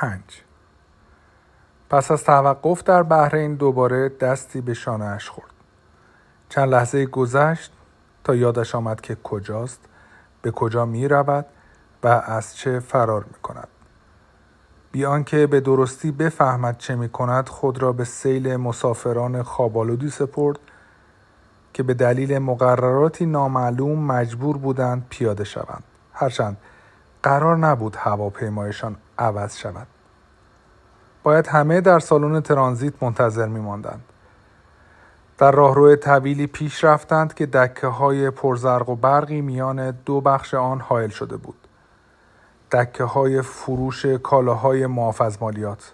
پنج. 0.00 0.42
پس 1.90 2.10
از 2.10 2.24
توقف 2.24 2.82
در 2.82 3.02
بحرین 3.02 3.54
دوباره 3.54 4.08
دستی 4.08 4.60
به 4.60 4.74
شانهاش 4.74 5.28
خورد. 5.30 5.50
چند 6.48 6.68
لحظه 6.68 7.06
گذشت 7.06 7.72
تا 8.24 8.34
یادش 8.34 8.74
آمد 8.74 9.00
که 9.00 9.16
کجاست 9.22 9.80
به 10.42 10.50
کجا 10.50 10.86
می 10.86 11.08
رود 11.08 11.46
و 12.02 12.08
از 12.08 12.56
چه 12.56 12.80
فرار 12.80 13.24
می 13.24 13.40
کند. 13.42 13.68
بیان 14.92 15.24
که 15.24 15.46
به 15.46 15.60
درستی 15.60 16.10
بفهمد 16.10 16.78
چه 16.78 16.96
می 16.96 17.08
کند 17.08 17.48
خود 17.48 17.82
را 17.82 17.92
به 17.92 18.04
سیل 18.04 18.56
مسافران 18.56 19.42
خوابالودی 19.42 20.10
سپرد 20.10 20.58
که 21.72 21.82
به 21.82 21.94
دلیل 21.94 22.38
مقرراتی 22.38 23.26
نامعلوم 23.26 23.98
مجبور 23.98 24.56
بودند 24.56 25.06
پیاده 25.10 25.44
شوند. 25.44 25.84
هرچند 26.12 26.56
قرار 27.22 27.56
نبود 27.56 27.96
هواپیمایشان 27.96 28.96
عوض 29.18 29.56
شود 29.56 29.86
باید 31.22 31.46
همه 31.46 31.80
در 31.80 31.98
سالن 31.98 32.40
ترانزیت 32.40 33.02
منتظر 33.02 33.48
می 33.48 33.60
ماندند. 33.60 34.04
در 35.38 35.50
راهرو 35.50 35.96
طویلی 35.96 36.46
پیش 36.46 36.84
رفتند 36.84 37.34
که 37.34 37.46
دکه 37.46 37.86
های 37.86 38.30
پرزرق 38.30 38.88
و 38.88 38.96
برقی 38.96 39.40
میان 39.40 39.90
دو 39.90 40.20
بخش 40.20 40.54
آن 40.54 40.80
حائل 40.80 41.08
شده 41.08 41.36
بود. 41.36 41.56
دکه 42.72 43.04
های 43.04 43.42
فروش 43.42 44.06
کالاهای 44.06 44.86
معاف 44.86 45.20
از 45.20 45.42
مالیات. 45.42 45.92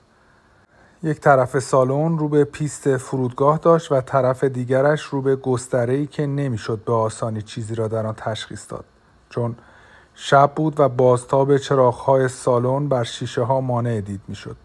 یک 1.02 1.20
طرف 1.20 1.58
سالن 1.58 2.18
رو 2.18 2.28
به 2.28 2.44
پیست 2.44 2.96
فرودگاه 2.96 3.58
داشت 3.58 3.92
و 3.92 4.00
طرف 4.00 4.44
دیگرش 4.44 5.02
رو 5.02 5.22
به 5.22 5.36
گستره‌ای 5.36 6.06
که 6.06 6.26
نمی‌شد 6.26 6.84
به 6.84 6.92
آسانی 6.92 7.42
چیزی 7.42 7.74
را 7.74 7.88
در 7.88 8.06
آن 8.06 8.14
تشخیص 8.14 8.70
داد 8.70 8.84
چون 9.30 9.56
شب 10.14 10.52
بود 10.56 10.80
و 10.80 10.88
بازتاب 10.88 11.56
چراغهای 11.56 12.28
سالن 12.28 12.88
بر 12.88 13.04
شیشه 13.04 13.42
ها 13.42 13.60
مانع 13.60 14.00
دید 14.00 14.20
می‌شد. 14.28 14.56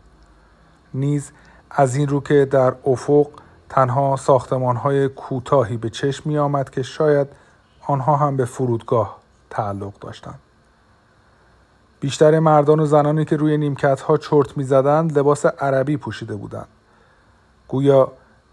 نیز 0.93 1.31
از 1.69 1.95
این 1.95 2.08
رو 2.08 2.22
که 2.22 2.45
در 2.45 2.75
افق 2.85 3.27
تنها 3.69 4.16
ساختمان 4.16 4.75
های 4.75 5.07
کوتاهی 5.07 5.77
به 5.77 5.89
چشم 5.89 6.30
می 6.30 6.38
آمد 6.38 6.69
که 6.69 6.83
شاید 6.83 7.27
آنها 7.88 8.16
هم 8.16 8.38
به 8.38 8.45
فرودگاه 8.45 9.17
تعلق 9.49 9.99
داشتند. 9.99 10.39
بیشتر 12.00 12.39
مردان 12.39 12.79
و 12.79 12.85
زنانی 12.85 13.25
که 13.25 13.38
روی 13.38 13.57
نیمکت 13.57 14.02
ها 14.02 14.17
چرت 14.17 14.57
می 14.57 14.63
زدند 14.63 15.17
لباس 15.17 15.45
عربی 15.45 15.97
پوشیده 15.97 16.35
بودند. 16.35 16.67
گویا 17.67 18.11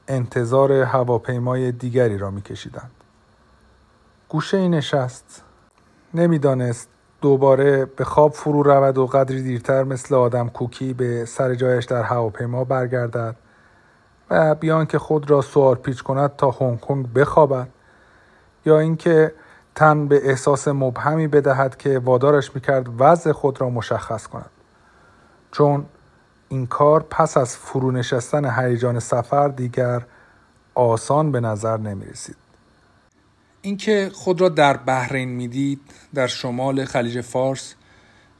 انتظار 0.08 0.72
هواپیمای 0.72 1.72
دیگری 1.72 2.18
را 2.18 2.30
می 2.30 2.42
کشیدند. 2.42 2.90
گوشه 4.28 4.56
ای 4.56 4.68
نشست. 4.68 5.42
نمی‌دانست 6.14 6.88
دوباره 7.20 7.84
به 7.84 8.04
خواب 8.04 8.32
فرو 8.32 8.62
رود 8.62 8.98
و 8.98 9.06
قدری 9.06 9.42
دیرتر 9.42 9.84
مثل 9.84 10.14
آدم 10.14 10.48
کوکی 10.48 10.94
به 10.94 11.24
سر 11.24 11.54
جایش 11.54 11.84
در 11.84 12.02
هواپیما 12.02 12.64
برگردد 12.64 13.36
و 14.30 14.54
بیان 14.54 14.86
که 14.86 14.98
خود 14.98 15.30
را 15.30 15.40
سوال 15.40 15.74
پیچ 15.74 16.02
کند 16.02 16.36
تا 16.36 16.50
هنگ 16.50 16.80
کنگ 16.80 17.12
بخوابد 17.12 17.68
یا 18.66 18.78
اینکه 18.78 19.34
تن 19.74 20.08
به 20.08 20.28
احساس 20.28 20.68
مبهمی 20.68 21.28
بدهد 21.28 21.76
که 21.76 21.98
وادارش 21.98 22.54
می‌کرد 22.54 22.86
وضع 22.98 23.32
خود 23.32 23.60
را 23.60 23.70
مشخص 23.70 24.26
کند 24.26 24.50
چون 25.52 25.86
این 26.48 26.66
کار 26.66 27.04
پس 27.10 27.36
از 27.36 27.56
فرو 27.56 27.90
نشستن 27.90 28.60
هیجان 28.60 28.98
سفر 28.98 29.48
دیگر 29.48 30.02
آسان 30.74 31.32
به 31.32 31.40
نظر 31.40 31.76
نمی 31.76 32.04
رسید. 32.04 32.43
اینکه 33.64 34.10
خود 34.14 34.40
را 34.40 34.48
در 34.48 34.76
بحرین 34.76 35.28
می‌دید 35.28 35.80
در 36.14 36.26
شمال 36.26 36.84
خلیج 36.84 37.20
فارس 37.20 37.74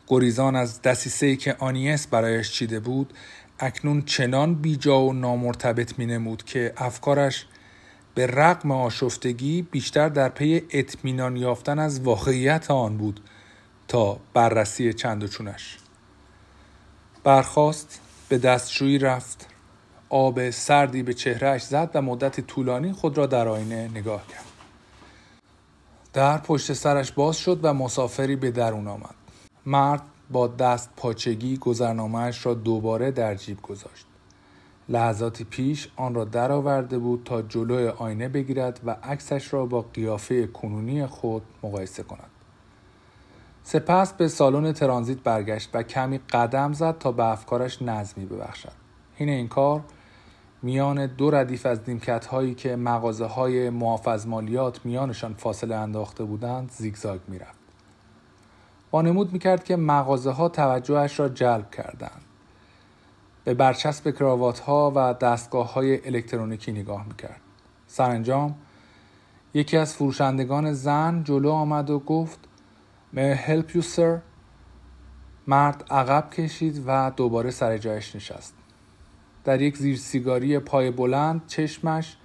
گریزان 0.06 0.56
از 0.56 0.82
دسیسه 0.82 1.36
که 1.36 1.56
آنیس 1.58 2.06
برایش 2.06 2.52
چیده 2.52 2.80
بود 2.80 3.12
اکنون 3.58 4.02
چنان 4.02 4.54
بیجا 4.54 5.00
و 5.00 5.12
نامرتبط 5.12 5.98
می 5.98 6.06
نمود 6.06 6.42
که 6.42 6.72
افکارش 6.76 7.46
به 8.14 8.26
رقم 8.26 8.70
آشفتگی 8.70 9.62
بیشتر 9.62 10.08
در 10.08 10.28
پی 10.28 10.62
اطمینان 10.70 11.36
یافتن 11.36 11.78
از 11.78 12.00
واقعیت 12.00 12.70
آن 12.70 12.96
بود 12.96 13.20
تا 13.88 14.20
بررسی 14.34 14.92
چند 14.92 15.24
و 15.24 15.28
چونش. 15.28 15.78
برخواست 17.24 18.00
به 18.28 18.38
دستشویی 18.38 18.98
رفت 18.98 19.46
آب 20.08 20.50
سردی 20.50 21.02
به 21.02 21.14
چهرهش 21.14 21.62
زد 21.62 21.90
و 21.94 22.02
مدت 22.02 22.40
طولانی 22.40 22.92
خود 22.92 23.18
را 23.18 23.26
در 23.26 23.48
آینه 23.48 23.88
نگاه 23.88 24.26
کرد. 24.26 24.53
در 26.14 26.38
پشت 26.38 26.72
سرش 26.72 27.12
باز 27.12 27.36
شد 27.36 27.60
و 27.62 27.74
مسافری 27.74 28.36
به 28.36 28.50
درون 28.50 28.88
آمد. 28.88 29.14
مرد 29.66 30.02
با 30.30 30.46
دست 30.46 30.90
پاچگی 30.96 31.56
گذرنامهش 31.56 32.46
را 32.46 32.54
دوباره 32.54 33.10
در 33.10 33.34
جیب 33.34 33.62
گذاشت. 33.62 34.06
لحظاتی 34.88 35.44
پیش 35.44 35.88
آن 35.96 36.14
را 36.14 36.24
درآورده 36.24 36.98
بود 36.98 37.22
تا 37.24 37.42
جلوی 37.42 37.88
آینه 37.88 38.28
بگیرد 38.28 38.80
و 38.84 38.90
عکسش 38.90 39.54
را 39.54 39.66
با 39.66 39.82
قیافه 39.82 40.46
کنونی 40.46 41.06
خود 41.06 41.42
مقایسه 41.62 42.02
کند. 42.02 42.30
سپس 43.62 44.12
به 44.12 44.28
سالن 44.28 44.72
ترانزیت 44.72 45.18
برگشت 45.18 45.70
و 45.74 45.82
کمی 45.82 46.18
قدم 46.18 46.72
زد 46.72 46.98
تا 46.98 47.12
به 47.12 47.24
افکارش 47.24 47.82
نظمی 47.82 48.26
ببخشد. 48.26 48.72
این 49.16 49.28
این 49.28 49.48
کار 49.48 49.80
میان 50.64 51.06
دو 51.06 51.30
ردیف 51.30 51.66
از 51.66 51.80
نیمکت 51.88 52.26
هایی 52.26 52.54
که 52.54 52.76
مغازه 52.76 53.24
های 53.24 53.70
معاف 53.70 54.26
مالیات 54.26 54.86
میانشان 54.86 55.34
فاصله 55.34 55.74
انداخته 55.74 56.24
بودند 56.24 56.70
زیگزاگ 56.70 57.20
می‌رفت. 57.28 57.58
وانمود 58.92 59.32
می‌کرد 59.32 59.64
که 59.64 59.76
مغازه 59.76 60.30
ها 60.30 60.48
توجهش 60.48 61.20
را 61.20 61.28
جلب 61.28 61.70
کردند. 61.70 62.22
به 63.44 63.54
برچسب 63.54 64.10
کراوات 64.10 64.58
ها 64.58 64.92
و 64.96 65.14
دستگاه 65.14 65.72
های 65.72 66.06
الکترونیکی 66.06 66.72
نگاه 66.72 67.06
می‌کرد. 67.06 67.40
سرانجام 67.86 68.54
یکی 69.54 69.76
از 69.76 69.94
فروشندگان 69.94 70.72
زن 70.72 71.24
جلو 71.24 71.50
آمد 71.50 71.90
و 71.90 71.98
گفت 71.98 72.38
May 73.14 73.34
I 73.34 73.48
help 73.48 73.74
you 73.74 73.82
sir؟ 73.96 74.18
مرد 75.46 75.84
عقب 75.90 76.30
کشید 76.30 76.82
و 76.86 77.12
دوباره 77.16 77.50
سر 77.50 77.78
جایش 77.78 78.16
نشست. 78.16 78.63
در 79.44 79.62
یک 79.62 79.76
زیر 79.76 79.96
سیگاری 79.96 80.58
پای 80.58 80.90
بلند 80.90 81.42
چشمش 81.46 82.16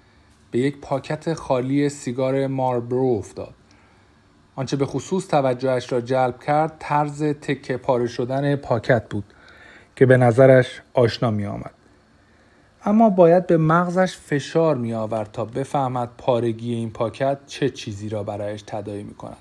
به 0.51 0.59
یک 0.59 0.77
پاکت 0.81 1.33
خالی 1.33 1.89
سیگار 1.89 2.47
ماربرو 2.47 3.15
افتاد 3.19 3.53
آنچه 4.55 4.77
به 4.77 4.85
خصوص 4.85 5.27
توجهش 5.27 5.91
را 5.91 6.01
جلب 6.01 6.39
کرد 6.39 6.75
طرز 6.79 7.23
تکه 7.23 7.77
پاره 7.77 8.07
شدن 8.07 8.55
پاکت 8.55 9.09
بود 9.09 9.23
که 9.95 10.05
به 10.05 10.17
نظرش 10.17 10.81
آشنا 10.93 11.31
می 11.31 11.45
آمد. 11.45 11.71
اما 12.85 13.09
باید 13.09 13.47
به 13.47 13.57
مغزش 13.57 14.17
فشار 14.17 14.75
می 14.75 14.93
آورد 14.93 15.31
تا 15.31 15.45
بفهمد 15.45 16.09
پارگی 16.17 16.73
این 16.73 16.89
پاکت 16.89 17.37
چه 17.47 17.69
چیزی 17.69 18.09
را 18.09 18.23
برایش 18.23 18.63
تدایی 18.67 19.03
می 19.03 19.13
کند. 19.13 19.37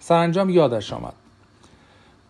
سرانجام 0.00 0.50
یادش 0.50 0.92
آمد. 0.92 1.12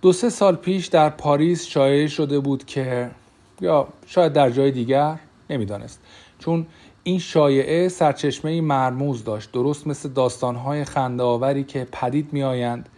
دو 0.03 0.13
سه 0.13 0.31
سال 0.31 0.57
پیش 0.57 0.87
در 0.87 1.11
پاریس 1.11 1.67
شایع 1.67 2.07
شده 2.07 2.41
بود 2.41 2.65
که 2.65 3.11
یا 3.61 3.89
شاید 4.07 4.33
در 4.33 4.51
جای 4.51 4.71
دیگر 4.71 5.19
نمی‌دانست. 5.51 6.01
چون 6.39 6.67
این 7.03 7.19
شایعه 7.19 7.89
سرچشمه 7.89 8.61
مرموز 8.61 9.25
داشت 9.25 9.53
درست 9.53 9.87
مثل 9.87 10.09
داستانهای 10.09 10.85
خندهآوری 10.85 11.65
که 11.65 11.89
پدید 11.93 12.33
میآیند 12.33 12.89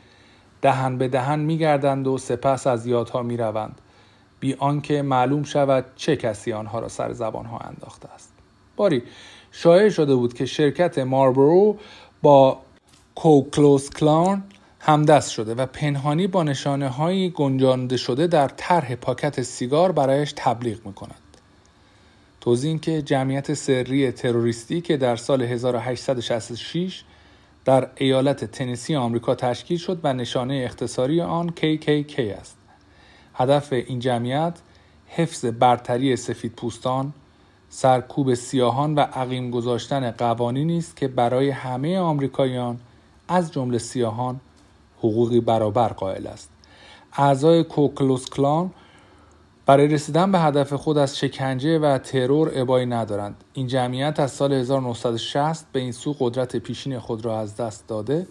دهن 0.63 0.99
به 0.99 1.09
دهن 1.09 1.39
میگردند 1.39 2.07
و 2.07 2.19
سپس 2.19 2.67
از 2.67 2.87
یادها 2.87 3.23
می‌روند 3.23 3.81
بی 4.41 4.55
آنکه 4.59 5.03
معلوم 5.03 5.43
شود 5.43 5.85
چه 5.97 6.17
کسی 6.17 6.53
آنها 6.53 6.79
را 6.79 6.89
سر 6.89 7.13
زبانها 7.13 7.59
انداخته 7.59 8.09
است. 8.15 8.33
باری 8.77 9.03
شایع 9.51 9.89
شده 9.89 10.15
بود 10.15 10.35
که 10.35 10.47
شرکت 10.47 10.99
ماربرو 10.99 11.77
با 12.23 12.59
کوکلوس 13.15 13.91
کلان 13.91 14.43
همدست 14.85 15.31
شده 15.31 15.55
و 15.55 15.67
پنهانی 15.67 16.27
با 16.27 16.43
نشانه 16.43 16.89
هایی 16.89 17.31
گنجانده 17.31 17.97
شده 17.97 18.27
در 18.27 18.49
طرح 18.49 18.95
پاکت 18.95 19.43
سیگار 19.43 19.93
برایش 19.93 20.33
تبلیغ 20.37 20.87
می 20.87 20.93
کند. 20.93 21.15
توضیح 22.41 22.71
این 22.71 22.79
که 22.79 23.03
جمعیت 23.03 23.55
سری 23.55 24.13
تروریستی 24.13 24.81
که 24.81 24.97
در 24.97 25.17
سال 25.17 25.43
1866 25.43 27.05
در 27.65 27.89
ایالت 27.97 28.45
تنسی 28.45 28.97
آمریکا 28.97 29.35
تشکیل 29.35 29.79
شد 29.79 30.01
و 30.03 30.13
نشانه 30.13 30.63
اختصاری 30.65 31.21
آن 31.21 31.49
KKK 31.61 32.19
است. 32.19 32.57
هدف 33.35 33.73
این 33.73 33.99
جمعیت 33.99 34.55
حفظ 35.07 35.45
برتری 35.45 36.17
سفید 36.17 36.53
پوستان، 36.53 37.13
سرکوب 37.71 38.35
سیاهان 38.35 38.95
و 38.95 39.01
عقیم 39.01 39.51
گذاشتن 39.51 40.11
قوانینی 40.11 40.79
است 40.79 40.97
که 40.97 41.09
برای 41.09 41.51
همه 41.51 41.99
آمریکاییان 41.99 42.81
از 43.29 43.53
جمله 43.53 43.79
سیاهان 43.79 44.41
حقوقی 45.03 45.41
برابر 45.41 45.89
قائل 45.89 46.27
است. 46.27 46.51
اعضای 47.13 47.65
کوکلوس 47.65 48.31
کلان 48.31 48.71
برای 49.67 49.89
رسیدن 49.89 50.33
به 50.33 50.39
هدف 50.39 50.73
خود 50.73 50.99
از 50.99 51.19
شکنجه 51.19 51.79
و 51.79 51.99
ترور 51.99 52.53
ابایی 52.55 52.87
ندارند. 52.87 53.45
این 53.53 53.67
جمعیت 53.67 54.21
از 54.21 54.31
سال 54.31 54.53
1960 54.53 55.67
به 55.73 55.81
این 55.81 55.93
سو 55.93 56.17
قدرت 56.19 56.57
پیشین 56.57 56.99
خود 56.99 57.25
را 57.25 57.39
از 57.39 57.57
دست 57.57 57.89
داده 57.89 58.27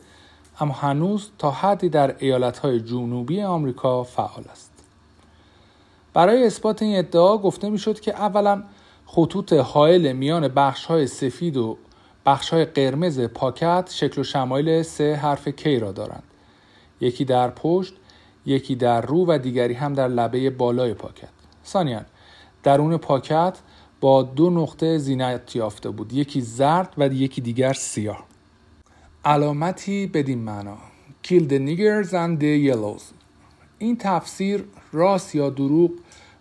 اما 0.60 0.74
هنوز 0.74 1.30
تا 1.38 1.52
حدی 1.52 1.90
در 1.90 2.16
ایالتهای 2.20 2.80
جنوبی 2.80 3.42
آمریکا 3.42 4.04
فعال 4.04 4.44
است. 4.52 4.72
برای 6.14 6.46
اثبات 6.46 6.82
این 6.82 6.98
ادعا 6.98 7.38
گفته 7.38 7.70
می‌شد 7.70 8.00
که 8.00 8.14
اولا 8.14 8.64
خطوط 9.06 9.54
حائل 9.54 10.14
میان 10.14 10.48
بخش 10.48 10.86
های 10.86 11.08
سفید 11.08 11.58
و 11.58 11.78
بخش 12.26 12.50
های 12.50 12.66
قرمز 12.66 13.20
پاکت 13.20 13.90
شکل 13.92 14.22
و 14.22 14.24
شمایل 14.24 14.82
سه 14.82 15.16
حرف 15.16 15.48
کی 15.48 15.80
را 15.80 15.92
دارند. 15.92 16.24
یکی 17.02 17.26
در 17.26 17.50
پشت 17.50 17.94
یکی 18.46 18.76
در 18.76 19.02
رو 19.02 19.26
و 19.28 19.38
دیگری 19.38 19.74
هم 19.74 19.94
در 19.94 20.08
لبه 20.08 20.50
بالای 20.50 20.94
پاکت. 20.94 21.30
ثانیا 21.66 22.02
درون 22.64 22.98
پاکت 22.98 23.58
با 24.02 24.24
دو 24.24 24.50
نقطه 24.50 24.98
زینت 24.98 25.56
یافته 25.56 25.90
بود. 25.90 26.14
یکی 26.14 26.42
زرد 26.42 26.94
و 26.98 27.14
یکی 27.14 27.42
دیگر 27.42 27.74
سیاه. 27.74 28.26
علامتی 29.26 30.08
بدین 30.08 30.40
معنا. 30.40 30.78
Kill 31.28 31.44
the 31.44 31.60
niggers 31.60 32.10
and 32.14 32.40
the 32.42 32.70
yellows. 32.70 33.04
این 33.80 33.98
تفسیر 33.98 34.64
راست 34.92 35.36
یا 35.36 35.50
دروغ 35.50 35.92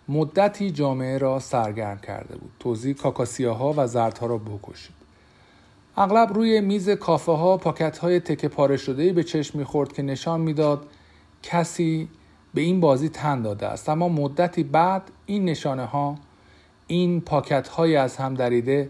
مدتی 0.09 0.71
جامعه 0.71 1.17
را 1.17 1.39
سرگرم 1.39 1.99
کرده 1.99 2.37
بود. 2.37 2.51
توضیح 2.59 2.93
کاکاسیاها 2.93 3.73
و 3.77 3.87
زردها 3.87 4.25
را 4.25 4.37
بکشید. 4.37 5.00
اغلب 5.97 6.33
روی 6.33 6.61
میز 6.61 6.89
کافه 6.89 7.31
ها 7.31 7.57
پاکت 7.57 7.97
های 7.97 8.19
تکه 8.19 8.47
پاره 8.47 8.77
شده 8.77 9.13
به 9.13 9.23
چشم 9.23 9.59
می‌خورد 9.59 9.93
که 9.93 10.01
نشان 10.01 10.41
می‌داد 10.41 10.85
کسی 11.43 12.09
به 12.53 12.61
این 12.61 12.79
بازی 12.79 13.09
تن 13.09 13.41
داده 13.41 13.67
است. 13.67 13.89
اما 13.89 14.09
مدتی 14.09 14.63
بعد 14.63 15.11
این 15.25 15.45
نشانه 15.45 15.85
ها 15.85 16.15
این 16.87 17.21
پاکت 17.21 17.67
های 17.67 17.95
از 17.95 18.17
هم 18.17 18.33
دریده 18.33 18.89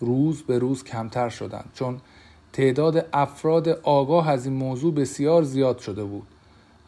روز 0.00 0.42
به 0.42 0.58
روز 0.58 0.84
کمتر 0.84 1.28
شدند. 1.28 1.70
چون 1.74 2.00
تعداد 2.52 3.08
افراد 3.12 3.68
آگاه 3.68 4.30
از 4.30 4.46
این 4.46 4.54
موضوع 4.54 4.94
بسیار 4.94 5.42
زیاد 5.42 5.78
شده 5.78 6.04
بود. 6.04 6.26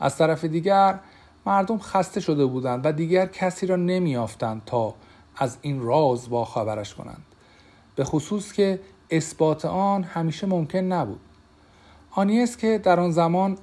از 0.00 0.16
طرف 0.16 0.44
دیگر 0.44 0.98
مردم 1.46 1.78
خسته 1.78 2.20
شده 2.20 2.46
بودند 2.46 2.86
و 2.86 2.92
دیگر 2.92 3.26
کسی 3.26 3.66
را 3.66 3.76
نمیافتند 3.76 4.62
تا 4.66 4.94
از 5.36 5.58
این 5.62 5.82
راز 5.82 6.30
با 6.30 6.44
خبرش 6.44 6.94
کنند. 6.94 7.22
به 7.96 8.04
خصوص 8.04 8.52
که 8.52 8.80
اثبات 9.10 9.64
آن 9.64 10.02
همیشه 10.02 10.46
ممکن 10.46 10.78
نبود. 10.78 11.20
آنی 12.10 12.42
است 12.42 12.58
که 12.58 12.78
در 12.78 13.00
آن 13.00 13.10
زمان 13.10 13.58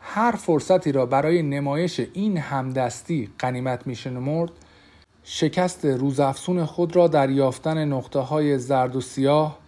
هر 0.00 0.32
فرصتی 0.32 0.92
را 0.92 1.06
برای 1.06 1.42
نمایش 1.42 2.00
این 2.12 2.36
همدستی 2.36 3.28
قنیمت 3.38 3.86
میشنمرد 3.86 4.52
شکست 5.24 5.84
روزافسون 5.84 6.64
خود 6.64 6.96
را 6.96 7.08
در 7.08 7.30
یافتن 7.30 7.84
نقطه 7.84 8.18
های 8.18 8.58
زرد 8.58 8.96
و 8.96 9.00
سیاه 9.00 9.58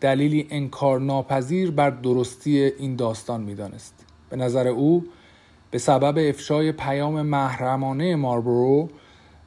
دلیلی 0.00 0.46
انکار 0.50 1.00
ناپذیر 1.00 1.70
بر 1.70 1.90
درستی 1.90 2.58
این 2.58 2.96
داستان 2.96 3.40
می‌دانست. 3.40 4.04
به 4.30 4.36
نظر 4.36 4.68
او 4.68 5.04
به 5.70 5.78
سبب 5.78 6.28
افشای 6.28 6.72
پیام 6.72 7.22
محرمانه 7.22 8.16
ماربرو 8.16 8.88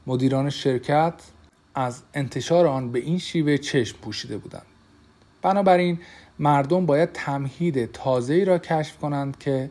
مدیران 0.08 0.50
شرکت 0.50 1.14
از 1.76 2.04
انتشار 2.14 2.68
آن 2.68 2.92
به 2.92 3.00
این 3.00 3.18
شیوه 3.18 3.58
چشم 3.58 3.98
پوشیده 3.98 4.38
بودند. 4.38 4.71
بنابراین 5.42 6.00
مردم 6.40 6.86
باید 6.86 7.10
تمهید 7.14 7.92
تازه‌ای 7.92 8.46
را 8.46 8.58
کشف 8.58 8.98
کنند 8.98 9.40
که 9.40 9.70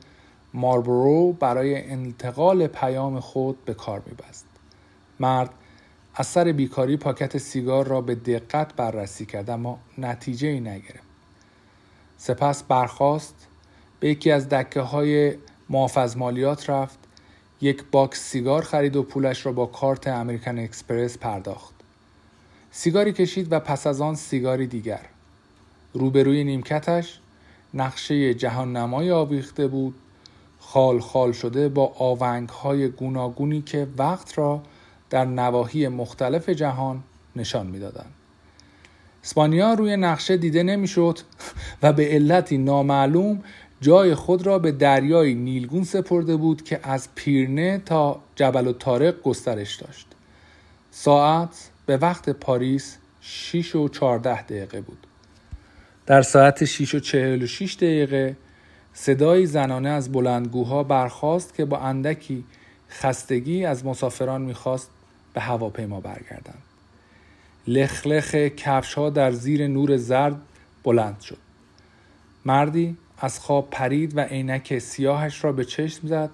ماربرو 0.54 1.32
برای 1.32 1.90
انتقال 1.90 2.66
پیام 2.66 3.20
خود 3.20 3.64
به 3.64 3.74
کار 3.74 4.02
میبست. 4.06 4.46
مرد 5.20 5.50
از 6.14 6.26
سر 6.26 6.52
بیکاری 6.52 6.96
پاکت 6.96 7.38
سیگار 7.38 7.86
را 7.86 8.00
به 8.00 8.14
دقت 8.14 8.74
بررسی 8.74 9.26
کرد 9.26 9.50
اما 9.50 9.78
نتیجه 9.98 10.48
ای 10.48 10.60
نگرفت. 10.60 11.10
سپس 12.16 12.62
برخاست 12.62 13.46
به 14.00 14.08
یکی 14.08 14.30
از 14.30 14.48
دکه 14.48 14.80
های 14.80 15.34
معاف 15.68 16.16
مالیات 16.16 16.70
رفت 16.70 16.98
یک 17.60 17.84
باکس 17.90 18.20
سیگار 18.20 18.62
خرید 18.62 18.96
و 18.96 19.02
پولش 19.02 19.46
را 19.46 19.52
با 19.52 19.66
کارت 19.66 20.06
امریکن 20.08 20.58
اکسپرس 20.58 21.18
پرداخت. 21.18 21.74
سیگاری 22.70 23.12
کشید 23.12 23.52
و 23.52 23.60
پس 23.60 23.86
از 23.86 24.00
آن 24.00 24.14
سیگاری 24.14 24.66
دیگر. 24.66 25.00
روبروی 25.92 26.44
نیمکتش 26.44 27.18
نقشه 27.74 28.34
جهان 28.34 28.76
نمای 28.76 29.10
آویخته 29.10 29.66
بود 29.66 29.94
خال 30.60 31.00
خال 31.00 31.32
شده 31.32 31.68
با 31.68 31.92
آونگ 31.98 32.48
های 32.48 32.88
گوناگونی 32.88 33.62
که 33.62 33.86
وقت 33.98 34.38
را 34.38 34.62
در 35.10 35.24
نواحی 35.24 35.88
مختلف 35.88 36.48
جهان 36.48 37.02
نشان 37.36 37.66
می‌دادند. 37.66 38.14
اسپانیا 39.24 39.74
روی 39.74 39.96
نقشه 39.96 40.36
دیده 40.36 40.62
نمی‌شد 40.62 41.18
و 41.82 41.92
به 41.92 42.08
علتی 42.08 42.58
نامعلوم 42.58 43.42
جای 43.80 44.14
خود 44.14 44.46
را 44.46 44.58
به 44.58 44.72
دریای 44.72 45.34
نیلگون 45.34 45.84
سپرده 45.84 46.36
بود 46.36 46.64
که 46.64 46.80
از 46.82 47.08
پیرنه 47.14 47.82
تا 47.86 48.20
جبل 48.36 48.66
و 48.66 48.72
تارق 48.72 49.22
گسترش 49.22 49.76
داشت. 49.76 50.06
ساعت 50.90 51.70
به 51.86 51.96
وقت 51.96 52.30
پاریس 52.30 52.96
6 53.20 53.76
و 53.76 53.88
14 53.88 54.42
دقیقه 54.42 54.80
بود. 54.80 55.06
در 56.10 56.22
ساعت 56.22 56.64
6 56.64 56.94
و 56.94 57.00
46 57.00 57.74
دقیقه 57.74 58.36
صدایی 58.94 59.46
زنانه 59.46 59.88
از 59.88 60.12
بلندگوها 60.12 60.82
برخاست 60.82 61.54
که 61.54 61.64
با 61.64 61.78
اندکی 61.78 62.44
خستگی 62.90 63.64
از 63.64 63.86
مسافران 63.86 64.42
می‌خواست 64.42 64.90
به 65.34 65.40
هواپیما 65.40 66.00
برگردند. 66.00 66.62
لخلخ 67.66 68.34
کفش 68.34 68.94
ها 68.94 69.10
در 69.10 69.32
زیر 69.32 69.66
نور 69.66 69.96
زرد 69.96 70.36
بلند 70.84 71.20
شد. 71.20 71.38
مردی 72.44 72.96
از 73.18 73.38
خواب 73.38 73.68
پرید 73.70 74.16
و 74.16 74.20
عینک 74.20 74.78
سیاهش 74.78 75.44
را 75.44 75.52
به 75.52 75.64
چشم 75.64 76.08
زد 76.08 76.30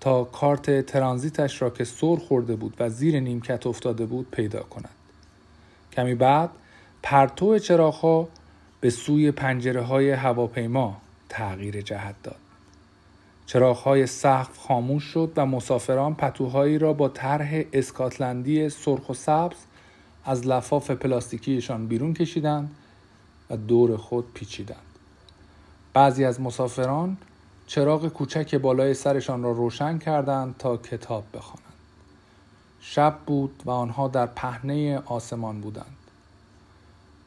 تا 0.00 0.24
کارت 0.24 0.86
ترانزیتش 0.86 1.62
را 1.62 1.70
که 1.70 1.84
سر 1.84 2.16
خورده 2.16 2.56
بود 2.56 2.74
و 2.78 2.90
زیر 2.90 3.20
نیمکت 3.20 3.66
افتاده 3.66 4.06
بود 4.06 4.30
پیدا 4.30 4.60
کند. 4.60 4.94
کمی 5.92 6.14
بعد 6.14 6.50
پرتو 7.02 7.58
چراغها 7.58 8.28
به 8.80 8.90
سوی 8.90 9.30
پنجره 9.30 9.82
های 9.82 10.10
هواپیما 10.10 10.96
تغییر 11.28 11.80
جهت 11.80 12.14
داد. 12.22 12.36
چراغهای 13.46 14.06
سقف 14.06 14.58
خاموش 14.58 15.04
شد 15.04 15.32
و 15.36 15.46
مسافران 15.46 16.14
پتوهایی 16.14 16.78
را 16.78 16.92
با 16.92 17.08
طرح 17.08 17.62
اسکاتلندی 17.72 18.68
سرخ 18.68 19.08
و 19.08 19.14
سبز 19.14 19.56
از 20.24 20.46
لفاف 20.46 20.90
پلاستیکیشان 20.90 21.86
بیرون 21.86 22.14
کشیدند 22.14 22.70
و 23.50 23.56
دور 23.56 23.96
خود 23.96 24.32
پیچیدند. 24.34 24.78
بعضی 25.94 26.24
از 26.24 26.40
مسافران 26.40 27.16
چراغ 27.66 28.08
کوچک 28.08 28.54
بالای 28.54 28.94
سرشان 28.94 29.42
را 29.42 29.52
روشن 29.52 29.98
کردند 29.98 30.54
تا 30.58 30.76
کتاب 30.76 31.24
بخوانند. 31.34 31.64
شب 32.80 33.18
بود 33.26 33.62
و 33.64 33.70
آنها 33.70 34.08
در 34.08 34.26
پهنه 34.26 35.02
آسمان 35.06 35.60
بودند. 35.60 35.96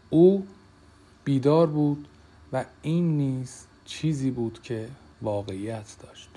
او 0.10 0.48
بیدار 1.24 1.68
بود 1.68 2.08
و 2.54 2.66
این 2.82 3.18
نیز 3.18 3.66
چیزی 3.86 4.32
بود 4.32 4.62
که 4.62 4.90
واقعیت 5.22 5.96
داشت. 6.04 6.30